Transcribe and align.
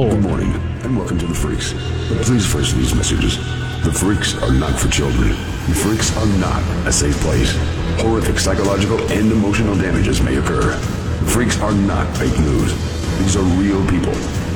Good 0.00 0.22
morning, 0.22 0.54
and 0.80 0.96
welcome 0.96 1.18
to 1.18 1.26
the 1.26 1.34
Freaks. 1.34 1.74
But 2.08 2.24
please 2.24 2.46
first 2.46 2.74
these 2.74 2.94
messages. 2.94 3.36
The 3.84 3.92
Freaks 3.92 4.32
are 4.42 4.50
not 4.50 4.80
for 4.80 4.88
children. 4.88 5.28
The 5.68 5.76
Freaks 5.76 6.16
are 6.16 6.26
not 6.40 6.62
a 6.88 6.90
safe 6.90 7.20
place. 7.20 7.52
Horrific 8.00 8.38
psychological 8.38 8.98
and 9.12 9.30
emotional 9.30 9.76
damages 9.76 10.22
may 10.22 10.36
occur. 10.36 10.72
The 10.72 11.30
Freaks 11.30 11.60
are 11.60 11.74
not 11.74 12.08
fake 12.16 12.32
news. 12.40 12.72
These 13.18 13.36
are 13.36 13.44
real 13.60 13.86
people 13.88 14.14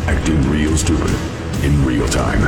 acting 0.08 0.40
real 0.48 0.74
stupid 0.78 1.12
in 1.62 1.84
real 1.84 2.08
time. 2.08 2.40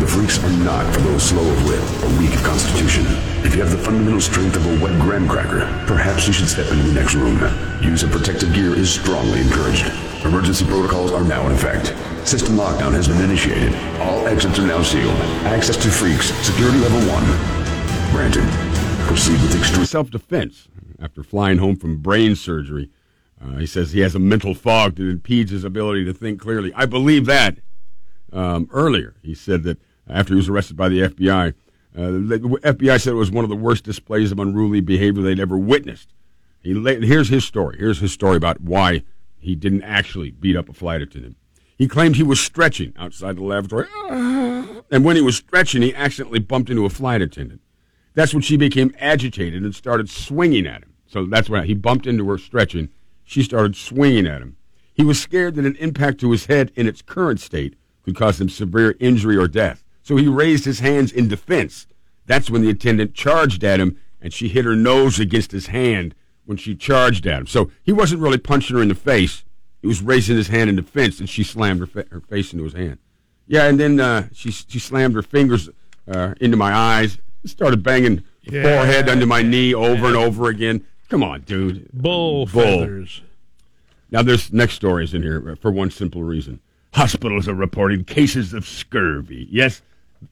The 0.00 0.06
Freaks 0.08 0.42
are 0.42 0.64
not 0.64 0.92
for 0.92 1.02
those 1.02 1.22
slow 1.22 1.48
of 1.48 1.66
wit 1.68 1.78
or 2.02 2.18
weak 2.18 2.34
of 2.34 2.42
constitution. 2.42 3.06
If 3.46 3.54
you 3.54 3.62
have 3.62 3.70
the 3.70 3.78
fundamental 3.78 4.20
strength 4.20 4.56
of 4.56 4.66
a 4.66 4.84
wet 4.84 5.00
graham 5.00 5.28
cracker, 5.28 5.70
perhaps 5.86 6.26
you 6.26 6.32
should 6.32 6.48
step 6.48 6.68
into 6.72 6.82
the 6.82 6.94
next 6.98 7.14
room. 7.14 7.38
Use 7.80 8.02
of 8.02 8.10
protective 8.10 8.52
gear 8.52 8.74
is 8.74 8.90
strongly 8.90 9.40
encouraged. 9.40 9.86
Emergency 10.24 10.64
protocols 10.64 11.12
are 11.12 11.22
now 11.22 11.46
in 11.46 11.52
effect. 11.52 11.94
System 12.24 12.56
lockdown 12.56 12.92
has 12.92 13.08
been 13.08 13.20
initiated. 13.22 13.74
All 14.00 14.26
exits 14.28 14.58
are 14.58 14.66
now 14.66 14.82
sealed. 14.82 15.16
Access 15.46 15.76
to 15.78 15.90
freaks. 15.90 16.26
Security 16.46 16.78
level 16.78 17.00
one. 17.10 17.24
Granted. 18.12 18.44
Proceed 19.06 19.40
with 19.42 19.56
extreme 19.56 19.86
self 19.86 20.10
defense 20.10 20.68
after 21.00 21.22
flying 21.22 21.58
home 21.58 21.76
from 21.76 21.96
brain 21.96 22.36
surgery. 22.36 22.90
Uh, 23.42 23.56
he 23.56 23.66
says 23.66 23.92
he 23.92 24.00
has 24.00 24.14
a 24.14 24.18
mental 24.18 24.54
fog 24.54 24.96
that 24.96 25.08
impedes 25.08 25.50
his 25.50 25.64
ability 25.64 26.04
to 26.04 26.12
think 26.12 26.40
clearly. 26.40 26.72
I 26.74 26.86
believe 26.86 27.26
that. 27.26 27.58
Um, 28.32 28.68
earlier, 28.72 29.16
he 29.22 29.34
said 29.34 29.64
that 29.64 29.78
after 30.08 30.34
he 30.34 30.36
was 30.36 30.48
arrested 30.48 30.76
by 30.76 30.88
the 30.88 31.00
FBI, 31.00 31.54
uh, 31.96 32.00
the 32.00 32.60
FBI 32.62 33.00
said 33.00 33.12
it 33.12 33.16
was 33.16 33.30
one 33.30 33.44
of 33.44 33.50
the 33.50 33.56
worst 33.56 33.82
displays 33.82 34.30
of 34.30 34.38
unruly 34.38 34.80
behavior 34.80 35.22
they'd 35.22 35.40
ever 35.40 35.58
witnessed. 35.58 36.14
He, 36.62 36.74
here's 36.74 37.28
his 37.28 37.44
story. 37.44 37.76
Here's 37.78 37.98
his 37.98 38.12
story 38.12 38.36
about 38.36 38.60
why 38.60 39.02
he 39.38 39.56
didn't 39.56 39.82
actually 39.82 40.30
beat 40.30 40.56
up 40.56 40.68
a 40.68 40.72
flight 40.72 41.00
attendant. 41.00 41.36
He 41.80 41.88
claimed 41.88 42.16
he 42.16 42.22
was 42.22 42.38
stretching 42.38 42.92
outside 42.98 43.36
the 43.36 43.42
lavatory, 43.42 43.86
and 44.90 45.02
when 45.02 45.16
he 45.16 45.22
was 45.22 45.38
stretching, 45.38 45.80
he 45.80 45.94
accidentally 45.94 46.38
bumped 46.38 46.68
into 46.68 46.84
a 46.84 46.90
flight 46.90 47.22
attendant. 47.22 47.62
That's 48.12 48.34
when 48.34 48.42
she 48.42 48.58
became 48.58 48.94
agitated 48.98 49.62
and 49.62 49.74
started 49.74 50.10
swinging 50.10 50.66
at 50.66 50.82
him. 50.82 50.92
So 51.06 51.24
that's 51.24 51.48
when 51.48 51.64
he 51.64 51.72
bumped 51.72 52.06
into 52.06 52.28
her 52.28 52.36
stretching. 52.36 52.90
She 53.24 53.42
started 53.42 53.76
swinging 53.76 54.26
at 54.26 54.42
him. 54.42 54.58
He 54.92 55.04
was 55.04 55.22
scared 55.22 55.54
that 55.54 55.64
an 55.64 55.76
impact 55.76 56.20
to 56.20 56.32
his 56.32 56.44
head 56.44 56.70
in 56.76 56.86
its 56.86 57.00
current 57.00 57.40
state 57.40 57.76
could 58.02 58.14
cause 58.14 58.38
him 58.38 58.50
severe 58.50 58.94
injury 59.00 59.38
or 59.38 59.48
death. 59.48 59.82
So 60.02 60.16
he 60.16 60.28
raised 60.28 60.66
his 60.66 60.80
hands 60.80 61.10
in 61.10 61.28
defense. 61.28 61.86
That's 62.26 62.50
when 62.50 62.60
the 62.60 62.68
attendant 62.68 63.14
charged 63.14 63.64
at 63.64 63.80
him, 63.80 63.98
and 64.20 64.34
she 64.34 64.48
hit 64.48 64.66
her 64.66 64.76
nose 64.76 65.18
against 65.18 65.52
his 65.52 65.68
hand 65.68 66.14
when 66.44 66.58
she 66.58 66.74
charged 66.74 67.26
at 67.26 67.40
him. 67.40 67.46
So 67.46 67.70
he 67.82 67.90
wasn't 67.90 68.20
really 68.20 68.36
punching 68.36 68.76
her 68.76 68.82
in 68.82 68.88
the 68.88 68.94
face. 68.94 69.46
He 69.80 69.86
was 69.86 70.02
raising 70.02 70.36
his 70.36 70.48
hand 70.48 70.68
in 70.68 70.76
defense, 70.76 71.20
and 71.20 71.28
she 71.28 71.42
slammed 71.42 71.80
her, 71.80 71.86
fa- 71.86 72.06
her 72.10 72.20
face 72.20 72.52
into 72.52 72.64
his 72.64 72.74
hand. 72.74 72.98
Yeah, 73.46 73.66
and 73.66 73.80
then 73.80 73.98
uh, 73.98 74.28
she 74.32 74.50
she 74.52 74.78
slammed 74.78 75.14
her 75.14 75.22
fingers 75.22 75.68
uh, 76.06 76.34
into 76.40 76.56
my 76.56 76.72
eyes, 76.72 77.18
started 77.44 77.82
banging 77.82 78.22
yeah. 78.42 78.62
forehead 78.62 79.08
under 79.08 79.26
my 79.26 79.42
knee 79.42 79.74
over 79.74 80.02
yeah. 80.02 80.06
and 80.08 80.16
over 80.16 80.48
again. 80.48 80.84
Come 81.08 81.22
on, 81.24 81.40
dude. 81.40 81.90
Bull, 81.92 82.46
Bull 82.46 82.62
feathers. 82.62 83.22
Now, 84.10 84.22
there's 84.22 84.52
next 84.52 84.74
stories 84.74 85.14
in 85.14 85.22
here 85.22 85.56
for 85.60 85.70
one 85.70 85.90
simple 85.90 86.22
reason. 86.22 86.60
Hospitals 86.94 87.48
are 87.48 87.54
reporting 87.54 88.04
cases 88.04 88.52
of 88.52 88.66
scurvy. 88.66 89.48
Yes, 89.50 89.82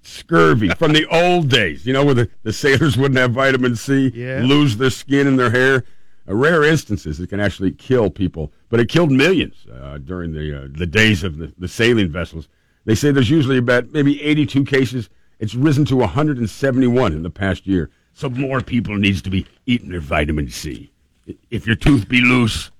scurvy 0.02 0.68
from 0.78 0.92
the 0.92 1.06
old 1.06 1.48
days. 1.48 1.86
You 1.86 1.92
know, 1.92 2.04
where 2.04 2.14
the, 2.14 2.30
the 2.42 2.52
sailors 2.52 2.96
wouldn't 2.96 3.18
have 3.18 3.32
vitamin 3.32 3.76
C, 3.76 4.12
yeah. 4.14 4.42
lose 4.44 4.76
their 4.76 4.90
skin 4.90 5.26
and 5.26 5.38
their 5.38 5.50
hair 5.50 5.84
rare 6.34 6.64
instances 6.64 7.20
it 7.20 7.28
can 7.28 7.40
actually 7.40 7.72
kill 7.72 8.10
people, 8.10 8.52
but 8.68 8.80
it 8.80 8.88
killed 8.88 9.10
millions 9.10 9.66
uh, 9.72 9.98
during 9.98 10.32
the 10.32 10.64
uh, 10.64 10.68
the 10.70 10.86
days 10.86 11.24
of 11.24 11.38
the, 11.38 11.52
the 11.58 11.68
sailing 11.68 12.10
vessels. 12.10 12.48
They 12.84 12.94
say 12.94 13.10
there's 13.10 13.30
usually 13.30 13.58
about 13.58 13.92
maybe 13.92 14.22
82 14.22 14.64
cases. 14.64 15.10
It's 15.38 15.54
risen 15.54 15.84
to 15.86 15.96
171 15.96 17.12
in 17.12 17.22
the 17.22 17.30
past 17.30 17.66
year. 17.66 17.90
So 18.14 18.28
more 18.28 18.60
people 18.60 18.96
needs 18.96 19.22
to 19.22 19.30
be 19.30 19.46
eating 19.66 19.90
their 19.90 20.00
vitamin 20.00 20.48
C. 20.48 20.90
If 21.50 21.66
your 21.66 21.76
tooth 21.76 22.08
be 22.08 22.20
loose, 22.20 22.70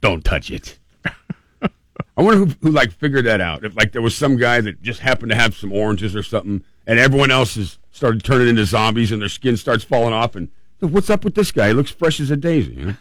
don't 0.00 0.24
touch 0.24 0.50
it. 0.50 0.78
I 1.62 2.22
wonder 2.22 2.44
who, 2.44 2.54
who 2.60 2.70
like 2.70 2.92
figured 2.92 3.24
that 3.24 3.40
out. 3.40 3.64
If 3.64 3.76
like 3.76 3.92
there 3.92 4.02
was 4.02 4.16
some 4.16 4.36
guy 4.36 4.60
that 4.60 4.82
just 4.82 5.00
happened 5.00 5.30
to 5.30 5.36
have 5.36 5.56
some 5.56 5.72
oranges 5.72 6.14
or 6.14 6.22
something, 6.22 6.62
and 6.86 6.98
everyone 6.98 7.30
else 7.30 7.54
has 7.56 7.78
started 7.90 8.22
turning 8.22 8.48
into 8.48 8.64
zombies, 8.66 9.12
and 9.12 9.20
their 9.20 9.28
skin 9.28 9.56
starts 9.56 9.82
falling 9.84 10.12
off, 10.12 10.36
and 10.36 10.48
What's 10.82 11.10
up 11.10 11.24
with 11.24 11.36
this 11.36 11.52
guy? 11.52 11.68
He 11.68 11.74
looks 11.74 11.92
fresh 11.92 12.18
as 12.18 12.32
a 12.32 12.36
daisy. 12.36 12.74
You 12.74 12.84
know? 12.86 12.96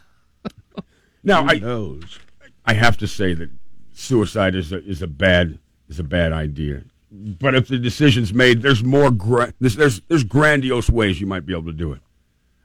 now, 1.23 1.47
I 1.47 1.57
knows? 1.57 2.19
I 2.63 2.73
have 2.73 2.95
to 2.97 3.07
say 3.07 3.33
that 3.33 3.49
suicide 3.93 4.53
is 4.53 4.71
a, 4.71 4.85
is 4.85 5.01
a 5.01 5.07
bad 5.07 5.57
is 5.89 5.99
a 5.99 6.03
bad 6.03 6.31
idea. 6.31 6.83
But 7.11 7.55
if 7.55 7.67
the 7.67 7.79
decision's 7.79 8.33
made, 8.33 8.61
there's 8.61 8.83
more 8.83 9.09
gra- 9.09 9.53
there's, 9.59 9.75
there's 9.75 10.01
there's 10.01 10.23
grandiose 10.23 10.91
ways 10.91 11.19
you 11.19 11.25
might 11.25 11.45
be 11.45 11.53
able 11.53 11.65
to 11.65 11.73
do 11.73 11.91
it. 11.91 12.01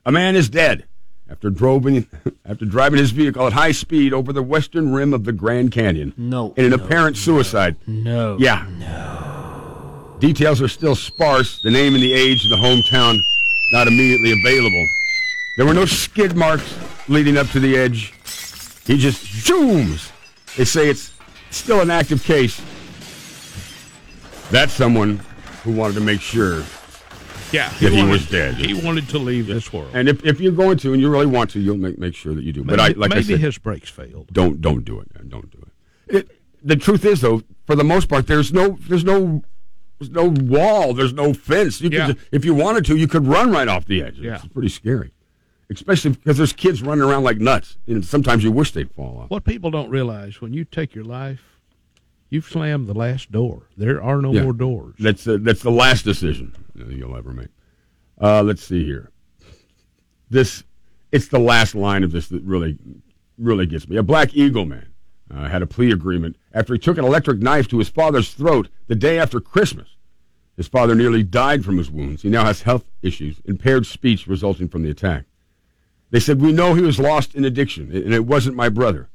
A 0.05 0.13
man 0.13 0.37
is 0.37 0.51
dead 0.51 0.85
after 1.31 1.49
driving 1.49 2.07
after 2.45 2.67
driving 2.67 2.99
his 2.99 3.11
vehicle 3.11 3.47
at 3.47 3.55
high 3.55 3.73
speed 3.73 4.13
over 4.13 4.35
the 4.35 4.43
western 4.43 4.93
rim 4.93 5.15
of 5.15 5.25
the 5.25 5.33
Grand 5.33 5.73
Canyon. 5.73 6.13
No, 6.19 6.53
in 6.59 6.67
an 6.67 6.71
no, 6.73 6.85
apparent 6.85 7.17
suicide. 7.17 7.77
No, 7.87 8.37
yeah, 8.39 8.67
no. 8.79 10.17
Details 10.21 10.61
are 10.61 10.69
still 10.69 10.95
sparse. 10.95 11.61
The 11.63 11.71
name 11.71 11.95
and 11.95 12.03
the 12.03 12.13
age 12.13 12.45
and 12.45 12.53
the 12.53 12.57
hometown 12.57 13.19
not 13.73 13.87
immediately 13.87 14.33
available. 14.33 14.89
There 15.57 15.65
were 15.65 15.73
no 15.73 15.87
skid 15.87 16.37
marks 16.37 16.77
leading 17.09 17.39
up 17.39 17.49
to 17.49 17.61
the 17.61 17.77
edge. 17.77 18.13
He 18.87 18.99
just 18.99 19.25
zooms. 19.25 20.13
They 20.57 20.65
say 20.65 20.91
it's 20.91 21.15
still 21.51 21.81
an 21.81 21.91
active 21.91 22.23
case. 22.23 22.61
That's 24.51 24.75
someone 24.75 25.21
who 25.63 25.73
wanted 25.73 25.95
to 25.95 26.01
make 26.01 26.21
sure 26.21 26.63
yeah, 27.53 27.71
he 27.71 27.87
that 27.87 27.95
wanted, 27.95 28.05
he 28.05 28.13
was 28.13 28.29
dead. 28.29 28.55
He 28.57 28.75
wanted 28.75 29.09
to 29.09 29.19
leave 29.19 29.47
this 29.47 29.73
world. 29.73 29.91
And 29.95 30.09
if, 30.09 30.25
if 30.27 30.41
you're 30.41 30.53
going 30.53 30.77
to, 30.79 30.93
and 30.93 31.01
you 31.01 31.11
really 31.11 31.27
want 31.27 31.51
to, 31.51 31.61
you'll 31.61 31.79
make, 31.79 31.99
make 31.99 32.15
sure 32.15 32.35
that 32.35 32.45
you 32.45 32.53
do. 32.53 32.63
Maybe, 32.63 32.77
but 32.77 32.81
I, 32.81 32.89
like 32.89 33.11
maybe 33.11 33.21
I 33.21 33.23
said, 33.23 33.41
his 33.41 33.59
brakes 33.59 33.89
failed. 33.89 34.29
Don't 34.33 34.61
don't 34.61 34.85
do 34.85 35.01
it. 35.01 35.29
Don't 35.29 35.51
do 35.51 35.67
it. 36.07 36.17
it. 36.17 36.31
The 36.63 36.77
truth 36.77 37.05
is, 37.07 37.23
though, 37.23 37.43
for 37.65 37.75
the 37.75 37.85
most 37.85 38.09
part, 38.09 38.27
there's 38.27 38.53
no 38.53 38.79
there's 38.89 39.05
no 39.05 39.43
there's 39.99 40.11
no 40.11 40.29
wall. 40.29 40.93
There's 40.93 41.15
no 41.15 41.33
fence. 41.33 41.81
You 41.81 41.89
yeah. 41.91 42.07
could, 42.09 42.19
if 42.31 42.45
you 42.45 42.55
wanted 42.55 42.85
to, 42.87 42.97
you 42.97 43.09
could 43.09 43.27
run 43.27 43.51
right 43.51 43.69
off 43.69 43.87
the 43.87 44.03
edge. 44.03 44.19
Yeah. 44.19 44.35
It's 44.35 44.47
pretty 44.49 44.69
scary 44.69 45.13
especially 45.71 46.13
because 46.13 46.37
there's 46.37 46.53
kids 46.53 46.83
running 46.83 47.05
around 47.05 47.25
like 47.25 47.39
nuts. 47.39 47.79
And 47.87 48.05
sometimes 48.05 48.45
you 48.45 48.53
wish 48.53 48.73
they'd 48.73 48.91
fall 48.93 49.19
off. 49.19 49.31
What 49.31 49.45
people 49.45 49.71
don't 49.71 49.91
realize 49.91 50.41
when 50.41 50.53
you 50.53 50.65
take 50.65 50.95
your 50.95 51.05
life, 51.05 51.41
you've 52.31 52.47
slammed 52.47 52.87
the 52.87 52.95
last 52.95 53.33
door. 53.33 53.69
There 53.77 54.03
are 54.03 54.21
no 54.21 54.33
yeah. 54.33 54.43
more 54.43 54.53
doors. 54.53 54.95
That's 54.99 55.27
uh, 55.27 55.39
that's 55.41 55.63
the 55.63 55.71
last 55.71 56.05
decision 56.05 56.55
you'll 56.89 57.17
ever 57.17 57.33
make. 57.33 57.49
Uh, 58.21 58.43
let's 58.43 58.63
see 58.63 58.85
here. 58.85 59.11
This 60.31 60.65
it's 61.13 61.29
the 61.29 61.39
last 61.39 61.75
line 61.75 62.03
of 62.03 62.13
this 62.13 62.29
that 62.29 62.43
really 62.43 62.79
really 63.39 63.67
gets 63.67 63.89
me. 63.89 63.97
A 63.97 64.03
black 64.03 64.35
eagle 64.35 64.67
man 64.67 64.89
uh, 65.33 65.49
had 65.49 65.63
a 65.63 65.67
plea 65.67 65.91
agreement 65.91 66.37
after 66.53 66.73
he 66.73 66.79
took 66.79 66.99
an 66.99 67.05
electric 67.05 67.41
knife 67.41 67.69
to 67.69 67.79
his 67.79 67.89
father's 67.89 68.33
throat 68.33 68.69
the 68.87 68.95
day 68.95 69.19
after 69.19 69.41
Christmas. 69.41 69.89
His 70.57 70.69
father 70.69 70.95
nearly 70.95 71.23
died 71.23 71.67
from 71.67 71.77
his 71.77 71.91
wounds. 71.91 72.23
He 72.23 72.31
now 72.31 72.47
has 72.47 72.63
health 72.63 72.87
issues, 73.03 73.43
impaired 73.45 73.85
speech 73.85 74.27
resulting 74.27 74.69
from 74.69 74.83
the 74.83 74.91
attack. 74.91 75.26
They 76.17 76.21
said, 76.21 76.41
We 76.41 76.51
know 76.51 76.73
he 76.73 76.81
was 76.81 76.99
lost 76.99 77.35
in 77.35 77.45
addiction, 77.45 77.95
and 77.95 78.15
it 78.15 78.25
wasn't 78.25 78.57
my 78.57 78.71
brother. 78.71 79.11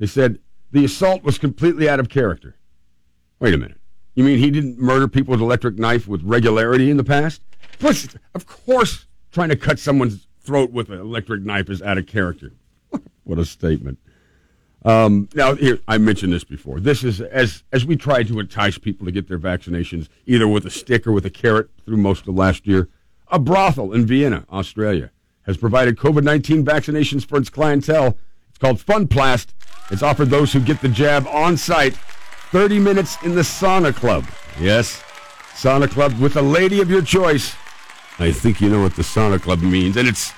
They 0.00 0.06
said, 0.06 0.40
The 0.72 0.84
assault 0.84 1.22
was 1.22 1.38
completely 1.38 1.88
out 1.88 2.00
of 2.00 2.08
character. 2.08 2.56
Wait 3.38 3.54
a 3.54 3.56
minute. 3.56 3.80
You 4.16 4.24
mean 4.24 4.40
he 4.40 4.50
didn't 4.50 4.80
murder 4.80 5.06
people 5.06 5.30
with 5.30 5.40
electric 5.40 5.78
knife 5.78 6.08
with 6.08 6.24
regularity 6.24 6.90
in 6.90 6.96
the 6.96 7.04
past? 7.04 7.42
Plus, 7.78 8.16
of 8.34 8.48
course, 8.48 9.06
trying 9.30 9.50
to 9.50 9.54
cut 9.54 9.78
someone's 9.78 10.26
throat 10.40 10.72
with 10.72 10.90
an 10.90 10.98
electric 10.98 11.42
knife 11.42 11.70
is 11.70 11.80
out 11.82 11.98
of 11.98 12.08
character. 12.08 12.52
what 13.22 13.38
a 13.38 13.44
statement. 13.44 14.00
Um, 14.84 15.28
now, 15.36 15.54
here 15.54 15.78
I 15.86 15.98
mentioned 15.98 16.32
this 16.32 16.42
before. 16.42 16.80
This 16.80 17.04
is 17.04 17.20
as 17.20 17.62
as 17.72 17.86
we 17.86 17.94
tried 17.94 18.26
to 18.26 18.40
entice 18.40 18.76
people 18.76 19.06
to 19.06 19.12
get 19.12 19.28
their 19.28 19.38
vaccinations, 19.38 20.08
either 20.26 20.48
with 20.48 20.66
a 20.66 20.70
stick 20.70 21.06
or 21.06 21.12
with 21.12 21.26
a 21.26 21.30
carrot, 21.30 21.70
through 21.86 21.98
most 21.98 22.26
of 22.26 22.34
last 22.34 22.66
year. 22.66 22.88
A 23.28 23.38
brothel 23.38 23.92
in 23.92 24.04
Vienna, 24.04 24.46
Australia, 24.50 25.12
has 25.48 25.56
provided 25.56 25.96
COVID 25.96 26.22
19 26.22 26.64
vaccinations 26.64 27.26
for 27.26 27.38
its 27.38 27.48
clientele. 27.48 28.16
It's 28.50 28.58
called 28.58 28.78
FunPalast. 28.78 29.46
It's 29.90 30.02
offered 30.02 30.28
those 30.28 30.52
who 30.52 30.60
get 30.60 30.80
the 30.82 30.88
jab 30.90 31.26
on 31.26 31.56
site 31.56 31.94
30 32.52 32.78
minutes 32.78 33.16
in 33.24 33.34
the 33.34 33.40
sauna 33.40 33.94
club. 33.94 34.26
Yes, 34.60 35.02
sauna 35.54 35.90
club 35.90 36.12
with 36.20 36.36
a 36.36 36.42
lady 36.42 36.80
of 36.80 36.90
your 36.90 37.02
choice. 37.02 37.56
I 38.18 38.30
think 38.30 38.60
you 38.60 38.68
know 38.68 38.82
what 38.82 38.94
the 38.94 39.02
sauna 39.02 39.40
club 39.40 39.62
means, 39.62 39.96
and 39.96 40.06
it's 40.06 40.32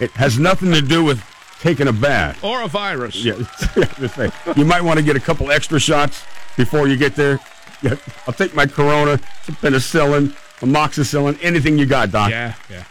it 0.00 0.10
has 0.12 0.38
nothing 0.38 0.72
to 0.72 0.82
do 0.82 1.04
with 1.04 1.22
taking 1.60 1.86
a 1.86 1.92
bath 1.92 2.42
or 2.42 2.62
a 2.62 2.68
virus. 2.68 3.14
Yeah, 3.14 3.34
you 4.56 4.64
might 4.64 4.82
want 4.82 4.98
to 4.98 5.04
get 5.04 5.14
a 5.14 5.20
couple 5.20 5.52
extra 5.52 5.78
shots 5.78 6.24
before 6.56 6.88
you 6.88 6.96
get 6.96 7.14
there. 7.14 7.38
Yeah, 7.82 7.94
I'll 8.26 8.34
take 8.34 8.54
my 8.54 8.66
Corona, 8.66 9.20
some 9.44 9.54
penicillin, 9.56 10.34
amoxicillin, 10.58 11.38
anything 11.40 11.78
you 11.78 11.86
got, 11.86 12.10
Doc. 12.10 12.30
Yeah, 12.30 12.54
yeah. 12.68 12.84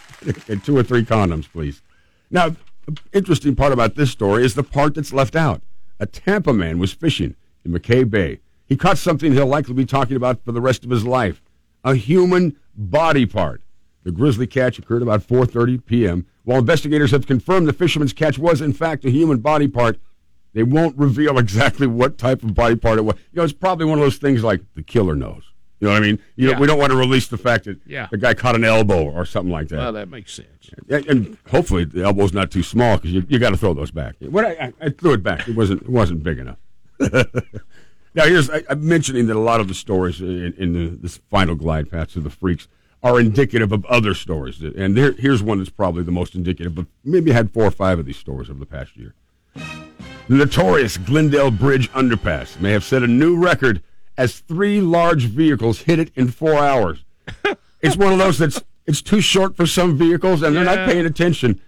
And 0.48 0.64
two 0.64 0.76
or 0.76 0.82
three 0.82 1.04
condoms, 1.04 1.50
please. 1.50 1.82
Now, 2.30 2.50
the 2.86 2.98
interesting 3.12 3.56
part 3.56 3.72
about 3.72 3.94
this 3.94 4.10
story 4.10 4.44
is 4.44 4.54
the 4.54 4.62
part 4.62 4.94
that's 4.94 5.12
left 5.12 5.36
out. 5.36 5.62
A 5.98 6.06
Tampa 6.06 6.52
man 6.52 6.78
was 6.78 6.92
fishing 6.92 7.34
in 7.64 7.72
McKay 7.72 8.08
Bay. 8.08 8.40
He 8.66 8.76
caught 8.76 8.98
something 8.98 9.32
he'll 9.32 9.46
likely 9.46 9.74
be 9.74 9.86
talking 9.86 10.16
about 10.16 10.44
for 10.44 10.52
the 10.52 10.60
rest 10.60 10.84
of 10.84 10.90
his 10.90 11.04
life 11.04 11.42
a 11.84 11.94
human 11.94 12.56
body 12.74 13.24
part. 13.24 13.62
The 14.02 14.10
grisly 14.10 14.46
catch 14.46 14.78
occurred 14.78 15.02
about 15.02 15.22
4:30 15.22 15.84
p.m. 15.86 16.26
While 16.44 16.58
investigators 16.58 17.12
have 17.12 17.26
confirmed 17.26 17.68
the 17.68 17.72
fisherman's 17.72 18.12
catch 18.12 18.38
was 18.38 18.60
in 18.60 18.72
fact 18.72 19.04
a 19.04 19.10
human 19.10 19.38
body 19.38 19.68
part, 19.68 19.98
they 20.52 20.64
won't 20.64 20.98
reveal 20.98 21.38
exactly 21.40 21.86
what 21.86 22.18
type 22.18 22.42
of 22.42 22.54
body 22.54 22.76
part 22.76 22.98
it 22.98 23.02
was. 23.02 23.16
You 23.32 23.38
know, 23.38 23.44
it's 23.44 23.52
probably 23.52 23.86
one 23.86 23.98
of 23.98 24.04
those 24.04 24.18
things 24.18 24.42
like 24.42 24.62
the 24.74 24.82
killer 24.82 25.14
knows. 25.14 25.44
You 25.80 25.88
know 25.88 25.92
what 25.94 26.02
I 26.02 26.06
mean? 26.06 26.18
You 26.36 26.48
Yeah. 26.48 26.54
know, 26.54 26.60
we 26.60 26.66
don't 26.66 26.78
want 26.78 26.90
to 26.92 26.96
release 26.96 27.26
the 27.28 27.36
fact 27.36 27.64
that 27.64 27.78
Yeah. 27.86 28.08
the 28.10 28.16
guy 28.16 28.32
caught 28.34 28.54
an 28.54 28.64
elbow 28.64 29.04
or 29.10 29.26
something 29.26 29.52
like 29.52 29.68
that. 29.68 29.76
Well, 29.76 29.92
that 29.92 30.08
makes 30.08 30.32
sense. 30.32 30.70
And- 30.88 31.06
and 31.06 31.36
hopefully 31.50 31.84
the 31.84 32.02
elbow's 32.02 32.32
not 32.32 32.50
too 32.50 32.62
small 32.62 32.96
because 32.96 33.12
you, 33.12 33.24
you 33.28 33.38
got 33.38 33.50
to 33.50 33.56
throw 33.58 33.74
those 33.74 33.90
back. 33.90 34.14
What 34.20 34.44
I, 34.46 34.72
I, 34.80 34.88
threw 34.90 35.12
it 35.12 35.22
back. 35.22 35.46
It 35.48 35.54
wasn't 35.54 35.82
it 35.82 35.88
wasn't 35.90 36.22
big 36.22 36.38
enough. 36.38 36.56
now 38.14 38.24
here's 38.24 38.48
I, 38.50 38.62
I'm 38.70 38.86
mentioning 38.86 39.26
that 39.26 39.36
a 39.36 39.40
lot 39.40 39.60
of 39.60 39.68
the 39.68 39.74
stories 39.74 40.20
in, 40.20 40.54
in 40.56 40.72
the, 40.72 40.96
this 40.96 41.18
final 41.30 41.54
glide 41.54 41.90
path 41.90 42.12
to 42.14 42.20
the 42.20 42.30
freaks 42.30 42.68
are 43.02 43.20
indicative 43.20 43.70
of 43.70 43.84
other 43.84 44.14
stories, 44.14 44.60
and 44.62 44.96
there, 44.96 45.12
here's 45.12 45.42
one 45.42 45.58
that's 45.58 45.70
probably 45.70 46.02
the 46.02 46.10
most 46.10 46.34
indicative. 46.34 46.74
But 46.74 46.86
maybe 47.04 47.30
I 47.30 47.34
had 47.34 47.52
four 47.52 47.64
or 47.64 47.70
five 47.70 47.98
of 48.00 48.06
these 48.06 48.16
stories 48.16 48.48
over 48.50 48.58
the 48.58 48.66
past 48.66 48.96
year. 48.96 49.14
The 49.54 50.34
notorious 50.34 50.96
Glendale 50.96 51.50
Bridge 51.52 51.88
underpass 51.92 52.58
may 52.58 52.72
have 52.72 52.82
set 52.82 53.02
a 53.04 53.06
new 53.06 53.36
record 53.36 53.80
as 54.16 54.40
three 54.40 54.80
large 54.80 55.24
vehicles 55.24 55.82
hit 55.82 55.98
it 55.98 56.10
in 56.14 56.28
four 56.28 56.58
hours. 56.58 57.04
it's 57.80 57.96
one 57.96 58.12
of 58.12 58.18
those 58.18 58.38
that's 58.38 58.62
it's 58.86 59.02
too 59.02 59.20
short 59.20 59.56
for 59.56 59.66
some 59.66 59.96
vehicles 59.96 60.42
and 60.42 60.54
they're 60.54 60.64
not 60.64 60.88
paying 60.88 61.06
attention. 61.06 61.60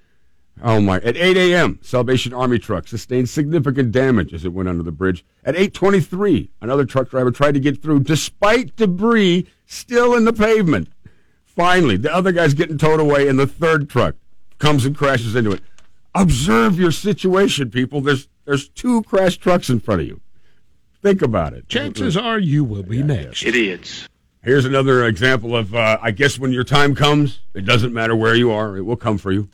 Oh 0.62 0.80
my! 0.80 0.96
At 0.96 1.16
8 1.16 1.36
a.m., 1.36 1.78
Salvation 1.82 2.34
Army 2.34 2.58
truck 2.58 2.88
sustained 2.88 3.28
significant 3.28 3.92
damage 3.92 4.34
as 4.34 4.44
it 4.44 4.52
went 4.52 4.68
under 4.68 4.82
the 4.82 4.90
bridge. 4.90 5.24
At 5.44 5.54
8:23, 5.54 6.48
another 6.60 6.84
truck 6.84 7.10
driver 7.10 7.30
tried 7.30 7.54
to 7.54 7.60
get 7.60 7.80
through 7.80 8.00
despite 8.00 8.74
debris 8.74 9.46
still 9.66 10.14
in 10.14 10.24
the 10.24 10.32
pavement. 10.32 10.88
Finally, 11.44 11.96
the 11.96 12.12
other 12.12 12.32
guy's 12.32 12.54
getting 12.54 12.78
towed 12.78 13.00
away, 13.00 13.28
and 13.28 13.38
the 13.38 13.46
third 13.46 13.88
truck 13.88 14.16
comes 14.58 14.84
and 14.84 14.96
crashes 14.96 15.36
into 15.36 15.52
it. 15.52 15.60
Observe 16.14 16.78
your 16.78 16.92
situation, 16.92 17.70
people. 17.70 18.00
There's 18.00 18.28
there's 18.44 18.68
two 18.68 19.02
crashed 19.02 19.40
trucks 19.40 19.70
in 19.70 19.78
front 19.78 20.00
of 20.00 20.06
you. 20.08 20.20
Think 21.02 21.22
about 21.22 21.52
it. 21.52 21.68
Chances 21.68 22.16
are 22.16 22.38
you 22.38 22.64
will 22.64 22.82
be 22.82 23.02
next. 23.02 23.44
Idiots. 23.44 24.08
Here's 24.42 24.64
another 24.64 25.04
example 25.06 25.56
of, 25.56 25.74
uh, 25.74 25.98
I 26.00 26.10
guess 26.10 26.38
when 26.38 26.52
your 26.52 26.64
time 26.64 26.94
comes, 26.94 27.40
it 27.54 27.64
doesn't 27.64 27.92
matter 27.92 28.16
where 28.16 28.34
you 28.34 28.50
are, 28.50 28.76
it 28.76 28.82
will 28.82 28.96
come 28.96 29.18
for 29.18 29.30
you. 29.30 29.48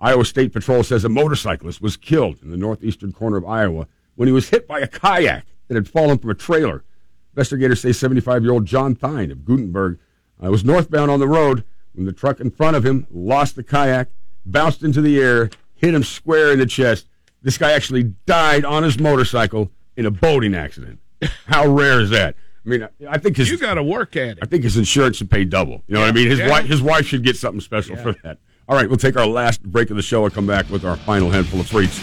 Iowa 0.00 0.24
State 0.24 0.52
Patrol 0.52 0.84
says 0.84 1.04
a 1.04 1.08
motorcyclist 1.08 1.80
was 1.80 1.96
killed 1.96 2.40
in 2.42 2.50
the 2.50 2.56
northeastern 2.56 3.12
corner 3.12 3.36
of 3.36 3.44
Iowa 3.44 3.88
when 4.14 4.28
he 4.28 4.32
was 4.32 4.50
hit 4.50 4.68
by 4.68 4.80
a 4.80 4.86
kayak 4.86 5.44
that 5.66 5.74
had 5.74 5.88
fallen 5.88 6.18
from 6.18 6.30
a 6.30 6.34
trailer. 6.34 6.84
Investigators 7.32 7.80
say 7.80 7.92
75 7.92 8.42
year 8.42 8.52
old 8.52 8.64
John 8.64 8.94
Thine 8.94 9.30
of 9.30 9.44
Guttenberg 9.44 9.98
uh, 10.42 10.50
was 10.50 10.64
northbound 10.64 11.10
on 11.10 11.20
the 11.20 11.28
road 11.28 11.64
when 11.94 12.06
the 12.06 12.12
truck 12.12 12.40
in 12.40 12.50
front 12.50 12.76
of 12.76 12.86
him 12.86 13.06
lost 13.10 13.56
the 13.56 13.62
kayak, 13.62 14.08
bounced 14.46 14.82
into 14.82 15.00
the 15.00 15.20
air, 15.20 15.50
hit 15.74 15.94
him 15.94 16.04
square 16.04 16.52
in 16.52 16.58
the 16.60 16.66
chest. 16.66 17.08
This 17.42 17.58
guy 17.58 17.72
actually 17.72 18.14
died 18.26 18.64
on 18.64 18.82
his 18.82 18.98
motorcycle 18.98 19.70
in 19.98 20.06
a 20.06 20.10
boating 20.10 20.54
accident. 20.54 21.00
How 21.46 21.66
rare 21.66 22.00
is 22.00 22.10
that? 22.10 22.36
I 22.64 22.68
mean, 22.68 22.88
I- 23.08 23.18
think 23.18 23.36
his 23.36 23.50
You 23.50 23.58
got 23.58 23.74
to 23.74 23.82
work 23.82 24.14
at 24.16 24.28
it. 24.28 24.38
I 24.40 24.46
think 24.46 24.62
his 24.62 24.76
insurance 24.76 25.16
should 25.16 25.30
pay 25.30 25.44
double. 25.44 25.82
You 25.88 25.94
know 25.94 26.00
what 26.00 26.08
I 26.08 26.12
mean? 26.12 26.28
His 26.28 26.38
Yeah. 26.38 26.48
wife, 26.48 26.66
his 26.66 26.80
wife 26.80 27.06
should 27.06 27.24
get 27.24 27.36
something 27.36 27.60
special 27.60 27.96
for 27.96 28.12
that. 28.22 28.38
All 28.68 28.76
right, 28.76 28.88
we'll 28.88 28.98
take 28.98 29.16
our 29.16 29.26
last 29.26 29.62
break 29.62 29.90
of 29.90 29.96
the 29.96 30.02
show 30.02 30.24
and 30.24 30.32
come 30.32 30.46
back 30.46 30.70
with 30.70 30.84
our 30.84 30.96
final 30.98 31.30
handful 31.30 31.60
of 31.60 31.66
freaks. 31.66 31.98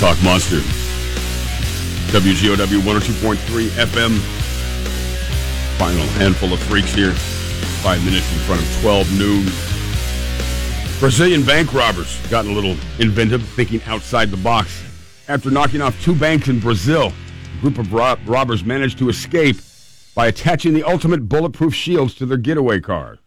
Talk 0.00 0.16
Monster. 0.22 0.60
WGOW 2.18 2.80
102.3 2.80 3.68
FM. 3.78 4.18
Final 5.78 6.04
handful 6.18 6.52
of 6.52 6.58
freaks 6.62 6.92
here. 6.92 7.12
Five 7.82 8.04
minutes 8.04 8.28
in 8.32 8.38
front 8.40 8.60
of 8.60 8.80
12 8.80 9.16
noon. 9.16 9.44
Brazilian 10.98 11.44
bank 11.44 11.72
robbers 11.72 12.20
gotten 12.28 12.50
a 12.50 12.54
little 12.54 12.76
inventive, 12.98 13.46
thinking 13.50 13.80
outside 13.86 14.32
the 14.32 14.36
box. 14.36 14.82
After 15.28 15.48
knocking 15.48 15.80
off 15.80 16.00
two 16.02 16.12
banks 16.12 16.48
in 16.48 16.58
Brazil, 16.58 17.12
a 17.56 17.60
group 17.60 17.78
of 17.78 17.92
rob- 17.92 18.18
robbers 18.26 18.64
managed 18.64 18.98
to 18.98 19.08
escape 19.08 19.58
by 20.16 20.26
attaching 20.26 20.74
the 20.74 20.82
ultimate 20.82 21.28
bulletproof 21.28 21.72
shields 21.72 22.16
to 22.16 22.26
their 22.26 22.36
getaway 22.36 22.80
car. 22.80 23.18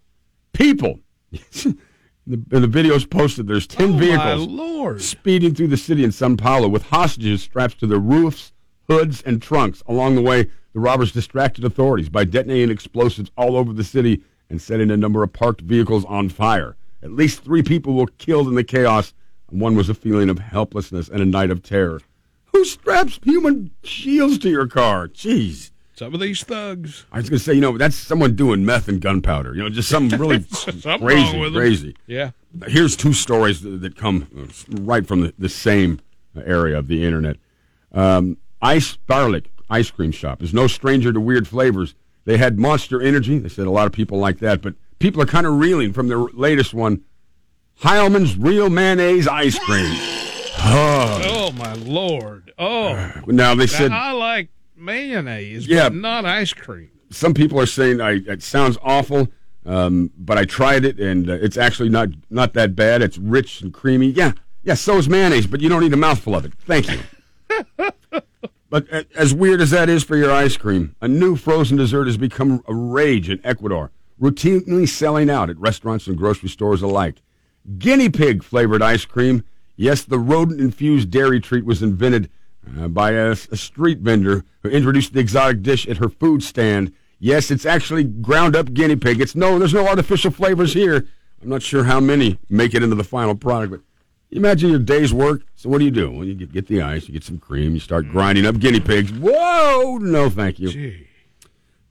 People! 0.51 0.99
in, 1.31 1.39
the, 2.27 2.43
in 2.51 2.61
the 2.61 2.67
videos 2.67 3.09
posted, 3.09 3.47
there's 3.47 3.67
10 3.67 3.93
Oh, 3.93 3.97
vehicles 3.97 5.05
speeding 5.07 5.55
through 5.55 5.67
the 5.67 5.77
city 5.77 6.03
in 6.03 6.11
Sao 6.11 6.35
Paulo 6.35 6.67
with 6.67 6.83
hostages 6.83 7.41
strapped 7.41 7.79
to 7.79 7.88
their 7.88 7.97
roofs, 7.97 8.50
hoods, 8.91 9.21
and 9.23 9.41
trunks. 9.41 9.81
Along 9.88 10.15
the 10.15 10.21
way, 10.21 10.43
the 10.73 10.79
robbers 10.79 11.11
distracted 11.11 11.63
authorities 11.63 12.09
by 12.09 12.25
detonating 12.25 12.69
explosives 12.69 13.31
all 13.38 13.55
over 13.55 13.71
the 13.73 13.83
city 13.83 14.21
and 14.49 14.61
setting 14.61 14.91
a 14.91 14.97
number 14.97 15.23
of 15.23 15.31
parked 15.31 15.61
vehicles 15.61 16.03
on 16.05 16.27
fire. 16.29 16.75
At 17.01 17.11
least 17.13 17.43
three 17.43 17.63
people 17.63 17.93
were 17.93 18.07
killed 18.17 18.47
in 18.47 18.55
the 18.55 18.63
chaos, 18.63 19.13
and 19.49 19.61
one 19.61 19.75
was 19.75 19.88
a 19.89 19.93
feeling 19.93 20.29
of 20.29 20.39
helplessness 20.39 21.07
and 21.09 21.21
a 21.21 21.25
night 21.25 21.49
of 21.51 21.63
terror. 21.63 22.01
Who 22.53 22.65
straps 22.65 23.19
human 23.23 23.71
shields 23.83 24.38
to 24.39 24.49
your 24.49 24.67
car? 24.67 25.07
Jeez. 25.07 25.71
Some 25.95 26.13
of 26.13 26.19
these 26.19 26.43
thugs. 26.43 27.05
I 27.11 27.17
was 27.17 27.29
going 27.29 27.38
to 27.39 27.43
say, 27.43 27.53
you 27.53 27.61
know, 27.61 27.77
that's 27.77 27.95
someone 27.95 28.35
doing 28.35 28.65
meth 28.65 28.88
and 28.88 28.99
gunpowder. 28.99 29.55
You 29.55 29.63
know, 29.63 29.69
just 29.69 29.88
something 29.88 30.19
really 30.19 30.41
Something 30.49 30.99
crazy, 30.99 31.31
wrong 31.31 31.39
with 31.39 31.55
'em. 31.55 31.61
crazy. 31.61 31.95
Yeah. 32.07 32.31
Here's 32.67 32.95
two 32.97 33.13
stories 33.13 33.61
that, 33.61 33.81
that 33.81 33.95
come 33.95 34.49
right 34.69 35.05
from 35.07 35.21
the, 35.21 35.33
the 35.39 35.47
same 35.49 36.01
area 36.35 36.77
of 36.77 36.88
the 36.88 37.05
internet. 37.05 37.38
Um, 37.93 38.38
Ice 38.62 38.98
Garlic 39.08 39.50
ice 39.69 39.90
cream 39.90 40.12
shop 40.12 40.44
is 40.44 40.54
no 40.54 40.68
stranger 40.68 41.13
to 41.13 41.19
weird 41.19 41.48
flavors. 41.48 41.96
They 42.25 42.38
had 42.38 42.60
Monster 42.60 43.02
Energy. 43.02 43.40
They 43.40 43.50
said 43.50 43.66
a 43.68 43.72
lot 43.72 43.88
of 43.88 43.94
people 43.94 44.19
like 44.19 44.40
that, 44.40 44.62
but 44.62 44.75
people 45.00 45.22
are 45.22 45.25
kind 45.25 45.48
of 45.48 45.58
reeling 45.58 45.94
from 45.94 46.08
their 46.10 46.19
latest 46.19 46.74
one, 46.74 47.04
Hellmann's 47.81 48.38
Real 48.38 48.69
Mayonnaise 48.69 49.28
Ice 49.28 49.58
Cream. 49.58 49.92
Oh, 50.63 51.52
my 51.58 51.74
Lord. 51.74 52.52
Oh. 52.60 53.12
Now 53.28 53.56
they 53.56 53.66
said 53.68 53.92
I 53.92 54.12
like 54.12 54.50
mayonnaise, 54.75 55.68
Yeah. 55.68 55.90
but 55.90 55.96
not 55.96 56.25
ice 56.25 56.54
cream. 56.54 56.92
some 57.10 57.34
people 57.34 57.60
are 57.60 57.66
saying 57.66 58.02
I, 58.02 58.12
it 58.28 58.44
sounds 58.44 58.77
awful, 58.84 59.30
um, 59.65 60.12
but 60.18 60.38
I 60.38 60.46
tried 60.46 60.86
it 60.86 61.00
and 61.00 61.30
uh, 61.30 61.34
it's 61.34 61.58
actually 61.58 61.89
not 61.89 62.10
not 62.30 62.53
that 62.53 62.75
bad. 62.75 63.01
It's 63.01 63.18
rich 63.18 63.62
and 63.62 63.74
creamy. 63.74 64.08
Yeah, 64.08 64.34
yeah. 64.63 64.74
So 64.75 64.98
is 64.98 65.08
mayonnaise, 65.10 65.48
but 65.48 65.62
you 65.62 65.70
don't 65.70 65.82
need 65.82 65.94
a 65.94 65.98
mouthful 65.98 66.36
of 66.36 66.46
it. 66.46 66.53
Thank 66.65 66.89
you. 66.91 67.00
but 68.72 68.88
as 69.16 69.34
weird 69.34 69.60
as 69.60 69.70
that 69.72 69.90
is 69.90 70.01
for 70.01 70.16
your 70.16 70.32
ice 70.32 70.56
cream, 70.56 70.96
a 71.01 71.08
new 71.08 71.36
frozen 71.36 71.75
dessert 71.75 72.06
has 72.06 72.16
become 72.16 72.63
a 72.70 72.74
rage 72.74 73.30
in 73.30 73.42
Ecuador, 73.44 73.92
routinely 74.20 74.88
selling 74.88 75.30
out 75.30 75.50
at 75.50 75.58
restaurants 75.60 76.08
and 76.08 76.18
grocery 76.18 76.48
stores 76.48 76.82
alike. 76.82 77.22
Guinea 77.78 78.08
pig 78.10 78.44
flavored 78.44 78.82
ice 78.82 79.04
cream. 79.04 79.44
Yes, 79.75 80.04
the 80.04 80.18
rodent 80.18 80.62
infused 80.62 81.12
dairy 81.12 81.42
treat 81.42 81.66
was 81.66 81.84
invented 81.84 82.30
uh, 82.80 82.88
by 82.88 83.12
a, 83.12 83.32
a 83.32 83.36
street 83.58 84.00
vendor 84.00 84.46
who 84.63 84.70
introduced 84.70 85.12
the 85.12 85.20
exotic 85.20 85.62
dish 85.62 85.86
at 85.88 85.98
her 85.98 86.08
food 86.08 86.42
stand. 86.42 86.94
Yes, 87.20 87.51
it's 87.51 87.66
actually 87.66 88.06
ground 88.06 88.56
up 88.56 88.74
guinea 88.74 88.96
pig. 88.96 89.20
It's 89.20 89.36
no, 89.36 89.60
there's 89.60 89.74
no 89.74 89.86
artificial 89.86 90.32
flavors 90.32 90.74
here. 90.74 91.08
I'm 91.42 91.50
not 91.50 91.62
sure 91.62 91.84
how 91.84 92.00
many 92.00 92.40
make 92.50 92.74
it 92.74 92.84
into 92.84 92.96
the 92.96 93.04
final 93.04 93.36
product, 93.36 93.72
but 93.72 93.82
imagine 94.31 94.69
your 94.69 94.79
day's 94.79 95.13
work. 95.13 95.41
So 95.55 95.69
what 95.69 95.79
do 95.79 95.85
you 95.85 95.91
do? 95.91 96.11
Well, 96.11 96.25
you 96.25 96.33
get, 96.33 96.67
the 96.67 96.81
ice, 96.81 97.07
you 97.07 97.13
get 97.13 97.23
some 97.23 97.38
cream, 97.38 97.73
you 97.73 97.79
start 97.79 98.07
grinding 98.07 98.45
up 98.45 98.59
guinea 98.59 98.79
pigs. 98.79 99.11
Whoa, 99.11 99.97
no, 100.01 100.29
thank 100.29 100.59
you. 100.59 100.69
Gee. 100.69 101.07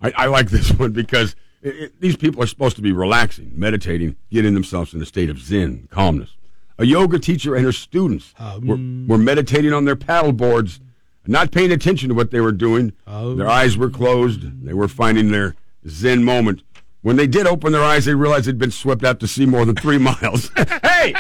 I, 0.00 0.12
I 0.16 0.26
like 0.26 0.50
this 0.50 0.72
one 0.78 0.92
because 0.92 1.36
it, 1.62 1.76
it, 1.76 2.00
these 2.00 2.16
people 2.16 2.42
are 2.42 2.46
supposed 2.46 2.76
to 2.76 2.82
be 2.82 2.92
relaxing, 2.92 3.52
meditating, 3.54 4.16
getting 4.30 4.54
themselves 4.54 4.94
in 4.94 5.02
a 5.02 5.06
state 5.06 5.30
of 5.30 5.38
zen, 5.38 5.88
calmness. 5.90 6.36
A 6.78 6.86
yoga 6.86 7.18
teacher 7.18 7.54
and 7.54 7.64
her 7.64 7.72
students 7.72 8.32
um, 8.38 8.66
were, 8.66 9.14
were 9.14 9.22
meditating 9.22 9.72
on 9.72 9.84
their 9.84 9.96
paddle 9.96 10.32
boards, 10.32 10.80
not 11.26 11.52
paying 11.52 11.70
attention 11.70 12.08
to 12.08 12.14
what 12.14 12.30
they 12.30 12.40
were 12.40 12.52
doing. 12.52 12.94
Um. 13.06 13.36
Their 13.36 13.48
eyes 13.48 13.76
were 13.76 13.90
closed. 13.90 14.64
They 14.64 14.72
were 14.72 14.88
finding 14.88 15.30
their 15.30 15.56
zen 15.86 16.24
moment. 16.24 16.62
When 17.02 17.16
they 17.16 17.26
did 17.26 17.46
open 17.46 17.72
their 17.72 17.82
eyes, 17.82 18.04
they 18.04 18.14
realized 18.14 18.46
they'd 18.46 18.58
been 18.58 18.70
swept 18.70 19.04
out 19.04 19.20
to 19.20 19.26
sea 19.28 19.46
more 19.46 19.64
than 19.64 19.74
three 19.76 19.98
miles. 20.10 20.50
hey, 20.82 21.14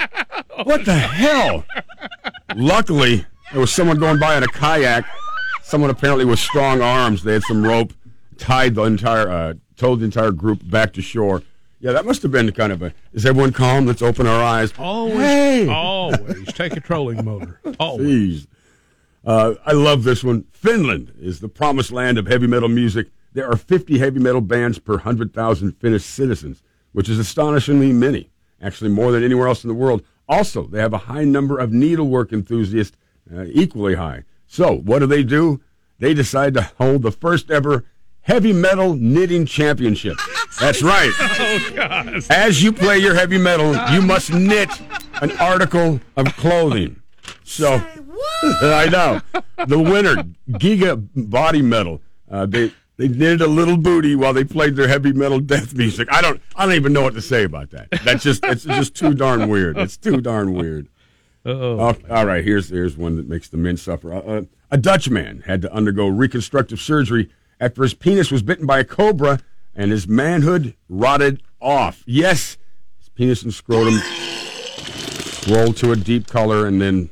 what 0.64 0.84
the 0.84 0.94
hell? 0.94 1.64
Luckily, 2.56 3.24
there 3.52 3.60
was 3.60 3.72
someone 3.72 3.98
going 3.98 4.18
by 4.18 4.36
in 4.36 4.42
a 4.42 4.48
kayak. 4.48 5.04
Someone 5.62 5.90
apparently 5.90 6.24
with 6.24 6.38
strong 6.38 6.82
arms. 6.82 7.22
They 7.22 7.32
had 7.34 7.42
some 7.44 7.62
rope, 7.64 7.92
tied 8.38 8.74
the 8.74 8.82
entire, 8.84 9.28
uh, 9.30 9.54
towed 9.76 10.00
the 10.00 10.04
entire 10.04 10.32
group 10.32 10.68
back 10.68 10.92
to 10.94 11.02
shore. 11.02 11.42
Yeah, 11.78 11.92
that 11.92 12.04
must 12.04 12.22
have 12.22 12.32
been 12.32 12.50
kind 12.52 12.72
of 12.72 12.82
a. 12.82 12.92
Is 13.14 13.24
everyone 13.24 13.52
calm? 13.52 13.86
Let's 13.86 14.02
open 14.02 14.26
our 14.26 14.42
eyes. 14.42 14.74
Always, 14.78 15.16
Hey! 15.16 15.68
always 15.68 16.52
take 16.52 16.76
a 16.76 16.80
trolling 16.80 17.24
motor. 17.24 17.58
Always. 17.78 18.46
Jeez. 18.46 18.46
Uh, 19.24 19.54
I 19.64 19.72
love 19.72 20.02
this 20.04 20.22
one. 20.24 20.44
Finland 20.52 21.12
is 21.20 21.40
the 21.40 21.48
promised 21.48 21.92
land 21.92 22.18
of 22.18 22.26
heavy 22.26 22.46
metal 22.46 22.68
music. 22.68 23.08
There 23.32 23.48
are 23.48 23.56
50 23.56 23.98
heavy 23.98 24.18
metal 24.18 24.40
bands 24.40 24.78
per 24.78 24.94
100,000 24.94 25.72
Finnish 25.78 26.04
citizens, 26.04 26.62
which 26.92 27.08
is 27.08 27.18
astonishingly 27.18 27.92
many, 27.92 28.30
actually 28.60 28.90
more 28.90 29.12
than 29.12 29.22
anywhere 29.22 29.48
else 29.48 29.62
in 29.62 29.68
the 29.68 29.74
world. 29.74 30.02
Also, 30.28 30.66
they 30.66 30.80
have 30.80 30.92
a 30.92 30.98
high 30.98 31.24
number 31.24 31.58
of 31.58 31.72
needlework 31.72 32.32
enthusiasts, 32.32 32.96
uh, 33.34 33.44
equally 33.52 33.94
high. 33.94 34.24
So, 34.46 34.74
what 34.76 34.98
do 35.00 35.06
they 35.06 35.22
do? 35.22 35.60
They 35.98 36.14
decide 36.14 36.54
to 36.54 36.62
hold 36.78 37.02
the 37.02 37.12
first 37.12 37.50
ever 37.50 37.84
heavy 38.22 38.52
metal 38.52 38.94
knitting 38.94 39.46
championship. 39.46 40.16
That's 40.60 40.82
right. 40.82 41.12
Oh 41.42 41.70
God! 41.74 42.22
As 42.30 42.62
you 42.62 42.70
play 42.70 42.98
your 42.98 43.14
heavy 43.14 43.38
metal, 43.38 43.74
you 43.92 44.02
must 44.02 44.30
knit 44.30 44.68
an 45.22 45.30
article 45.38 45.98
of 46.16 46.26
clothing. 46.36 47.00
So, 47.44 47.74
I 48.42 48.88
know 48.90 49.20
the 49.66 49.78
winner, 49.78 50.16
Giga 50.50 51.08
Body 51.16 51.62
Metal. 51.62 52.02
Uh, 52.30 52.44
they 52.46 52.72
they 53.00 53.08
did 53.08 53.40
a 53.40 53.46
little 53.46 53.78
booty 53.78 54.14
while 54.14 54.34
they 54.34 54.44
played 54.44 54.76
their 54.76 54.86
heavy 54.86 55.12
metal 55.12 55.40
death 55.40 55.74
music. 55.74 56.06
I 56.12 56.20
don't 56.20 56.40
I 56.54 56.66
don't 56.66 56.74
even 56.74 56.92
know 56.92 57.00
what 57.02 57.14
to 57.14 57.22
say 57.22 57.44
about 57.44 57.70
that. 57.70 57.88
That's 58.04 58.22
just 58.22 58.44
it's 58.44 58.64
just 58.64 58.94
too 58.94 59.14
darn 59.14 59.48
weird. 59.48 59.78
It's 59.78 59.96
too 59.96 60.20
darn 60.20 60.52
weird. 60.52 60.88
Oh, 61.46 61.80
Oh, 61.80 61.96
all 62.10 62.26
right, 62.26 62.44
here's 62.44 62.68
here's 62.68 62.98
one 62.98 63.16
that 63.16 63.26
makes 63.26 63.48
the 63.48 63.56
men 63.56 63.78
suffer. 63.78 64.12
Uh, 64.12 64.18
uh, 64.20 64.42
a 64.70 64.76
Dutch 64.76 65.08
man 65.08 65.42
had 65.46 65.62
to 65.62 65.72
undergo 65.72 66.06
reconstructive 66.08 66.78
surgery 66.78 67.30
after 67.58 67.82
his 67.82 67.94
penis 67.94 68.30
was 68.30 68.42
bitten 68.42 68.66
by 68.66 68.78
a 68.80 68.84
cobra 68.84 69.40
and 69.74 69.90
his 69.90 70.06
manhood 70.06 70.74
rotted 70.90 71.42
off. 71.60 72.02
Yes, 72.06 72.58
his 72.98 73.08
penis 73.08 73.42
and 73.42 73.54
scrotum 73.54 73.94
rolled 75.48 75.76
to 75.78 75.92
a 75.92 75.96
deep 75.96 76.26
color 76.26 76.66
and 76.66 76.80
then 76.82 77.08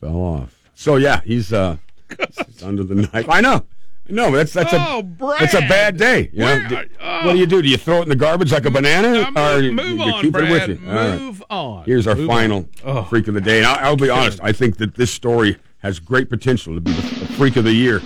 fell 0.00 0.16
off. 0.16 0.70
So 0.74 0.94
yeah, 0.96 1.20
he's 1.24 1.52
uh 1.52 1.78
he's 2.46 2.62
under 2.62 2.84
the 2.84 2.94
knife. 2.94 3.28
I 3.28 3.40
know. 3.40 3.66
No, 4.10 4.30
that's 4.30 4.52
that's 4.52 4.72
Oh, 4.72 5.00
a 5.00 5.02
Brad. 5.02 5.40
that's 5.40 5.54
a 5.54 5.60
bad 5.60 5.96
day. 5.96 6.30
You 6.32 6.40
know? 6.40 6.46
Where- 6.46 6.86
oh. 7.00 7.26
what 7.26 7.32
do 7.34 7.38
you 7.38 7.46
do? 7.46 7.60
Do 7.62 7.68
you 7.68 7.76
throw 7.76 7.98
it 8.00 8.02
in 8.04 8.08
the 8.08 8.16
garbage 8.16 8.52
like 8.52 8.64
a 8.64 8.70
banana, 8.70 9.20
or 9.28 9.32
gonna 9.32 9.58
you, 9.62 9.72
move 9.72 9.98
you 9.98 10.02
on, 10.12 10.22
keep 10.22 10.32
Brad. 10.32 10.50
it 10.50 10.68
with 10.68 10.80
you? 10.82 10.88
All 10.88 10.94
right. 10.94 11.20
Move 11.20 11.42
on. 11.50 11.84
Here's 11.84 12.06
our 12.06 12.14
Move 12.14 12.26
final 12.26 12.68
Oh. 12.84 13.02
freak 13.04 13.28
of 13.28 13.34
the 13.34 13.40
day. 13.40 13.58
And 13.58 13.66
I'll, 13.66 13.78
I'll 13.90 13.96
be 13.96 14.08
honest, 14.10 14.40
I 14.42 14.52
think 14.52 14.78
that 14.78 14.94
this 14.94 15.10
story 15.10 15.56
has 15.78 15.98
great 16.00 16.28
potential 16.30 16.74
to 16.74 16.80
be 16.80 16.92
the, 16.92 17.02
the 17.20 17.26
freak 17.34 17.56
of 17.56 17.64
the 17.64 17.72
year. 17.72 18.00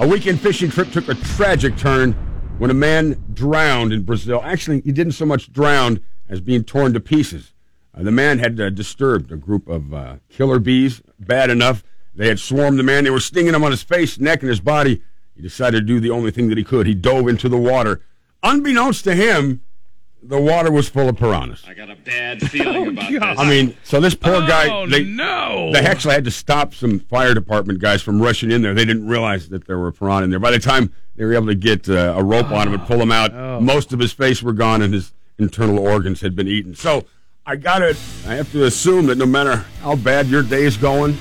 A 0.00 0.06
weekend 0.08 0.40
fishing 0.40 0.70
trip 0.70 0.90
took 0.90 1.08
a 1.08 1.14
tragic 1.14 1.76
turn 1.76 2.12
when 2.58 2.70
a 2.70 2.74
man 2.74 3.22
drowned 3.32 3.92
in 3.92 4.02
Brazil. 4.02 4.40
Actually, 4.44 4.80
he 4.80 4.92
didn't 4.92 5.12
so 5.12 5.24
much 5.24 5.52
drown 5.52 6.00
as 6.28 6.40
being 6.40 6.64
torn 6.64 6.92
to 6.94 7.00
pieces. 7.00 7.52
Uh, 7.96 8.02
the 8.02 8.10
man 8.10 8.40
had 8.40 8.60
uh, 8.60 8.70
disturbed 8.70 9.30
a 9.30 9.36
group 9.36 9.68
of 9.68 9.94
uh, 9.94 10.16
killer 10.28 10.58
bees 10.58 11.00
bad 11.20 11.48
enough. 11.48 11.84
They 12.16 12.28
had 12.28 12.38
swarmed 12.40 12.78
the 12.78 12.82
man. 12.82 13.04
They 13.04 13.10
were 13.10 13.20
stinging 13.20 13.54
him 13.54 13.62
on 13.64 13.70
his 13.70 13.82
face, 13.82 14.18
neck, 14.18 14.40
and 14.42 14.48
his 14.48 14.60
body. 14.60 15.02
He 15.36 15.42
decided 15.42 15.80
to 15.80 15.86
do 15.86 16.00
the 16.00 16.10
only 16.10 16.30
thing 16.30 16.48
that 16.48 16.58
he 16.58 16.64
could. 16.64 16.86
He 16.86 16.94
dove 16.94 17.28
into 17.28 17.48
the 17.48 17.56
water. 17.58 18.00
Unbeknownst 18.42 19.04
to 19.04 19.14
him, 19.14 19.62
the 20.22 20.40
water 20.40 20.70
was 20.70 20.88
full 20.88 21.08
of 21.08 21.16
piranhas. 21.16 21.64
I 21.66 21.74
got 21.74 21.90
a 21.90 21.96
bad 21.96 22.40
feeling 22.50 22.88
about 22.88 23.12
God. 23.12 23.36
this. 23.36 23.38
I 23.40 23.48
mean, 23.48 23.76
so 23.82 24.00
this 24.00 24.14
poor 24.14 24.40
guy, 24.46 24.68
Oh 24.70 24.86
they, 24.86 25.04
no! 25.04 25.70
they 25.72 25.80
actually 25.80 26.14
had 26.14 26.24
to 26.24 26.30
stop 26.30 26.72
some 26.74 27.00
fire 27.00 27.34
department 27.34 27.78
guys 27.80 28.00
from 28.00 28.22
rushing 28.22 28.50
in 28.50 28.62
there. 28.62 28.74
They 28.74 28.84
didn't 28.84 29.06
realize 29.06 29.48
that 29.50 29.66
there 29.66 29.78
were 29.78 29.92
piranha 29.92 30.24
in 30.24 30.30
there. 30.30 30.38
By 30.38 30.50
the 30.52 30.58
time 30.58 30.92
they 31.16 31.24
were 31.24 31.34
able 31.34 31.46
to 31.48 31.54
get 31.54 31.88
uh, 31.88 32.14
a 32.16 32.22
rope 32.24 32.50
on 32.50 32.68
him 32.68 32.74
and 32.74 32.82
pull 32.84 33.00
him 33.00 33.12
out, 33.12 33.62
most 33.62 33.92
of 33.92 33.98
his 33.98 34.12
face 34.12 34.42
were 34.42 34.52
gone 34.54 34.80
and 34.82 34.94
his 34.94 35.12
internal 35.38 35.78
organs 35.78 36.20
had 36.20 36.34
been 36.36 36.48
eaten. 36.48 36.74
So 36.74 37.04
I 37.44 37.56
got 37.56 37.80
to, 37.80 37.96
I 38.26 38.34
have 38.34 38.50
to 38.52 38.64
assume 38.64 39.06
that 39.06 39.18
no 39.18 39.26
matter 39.26 39.56
how 39.82 39.96
bad 39.96 40.28
your 40.28 40.42
day 40.42 40.62
is 40.64 40.76
going, 40.78 41.16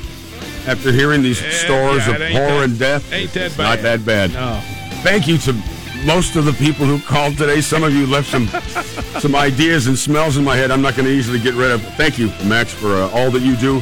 after 0.67 0.91
hearing 0.91 1.21
these 1.21 1.39
stories 1.39 2.07
yeah, 2.07 2.15
of 2.15 2.31
horror 2.31 2.59
that- 2.59 2.63
and 2.69 2.79
death, 2.79 3.13
ain't 3.13 3.33
that 3.33 3.45
it's 3.47 3.57
not 3.57 3.79
that 3.81 4.05
bad. 4.05 4.33
No. 4.33 4.59
Thank 5.03 5.27
you 5.27 5.37
to 5.39 5.53
most 6.05 6.35
of 6.35 6.45
the 6.45 6.53
people 6.53 6.85
who 6.85 6.99
called 6.99 7.37
today. 7.37 7.61
Some 7.61 7.83
of 7.83 7.93
you 7.93 8.05
left 8.07 8.29
some 8.29 8.47
some 9.19 9.35
ideas 9.35 9.87
and 9.87 9.97
smells 9.97 10.37
in 10.37 10.43
my 10.43 10.55
head. 10.55 10.71
I'm 10.71 10.81
not 10.81 10.95
going 10.95 11.07
to 11.07 11.13
easily 11.13 11.39
get 11.39 11.53
rid 11.55 11.71
of. 11.71 11.81
Thank 11.95 12.17
you, 12.17 12.27
Max, 12.45 12.71
for 12.73 12.93
uh, 12.93 13.09
all 13.11 13.31
that 13.31 13.41
you 13.41 13.55
do. 13.55 13.81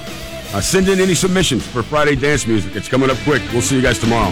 Uh, 0.53 0.59
send 0.59 0.89
in 0.89 0.99
any 0.99 1.15
submissions 1.15 1.65
for 1.65 1.81
Friday 1.81 2.15
dance 2.15 2.45
music. 2.45 2.75
It's 2.75 2.89
coming 2.89 3.09
up 3.09 3.17
quick. 3.19 3.41
We'll 3.53 3.61
see 3.61 3.75
you 3.75 3.81
guys 3.81 3.99
tomorrow. 3.99 4.31